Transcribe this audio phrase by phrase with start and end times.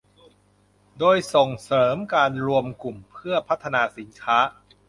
[0.99, 4.37] โดยส่งเสริมการรวมกลุ่มเพื่อพัฒนาสินค้า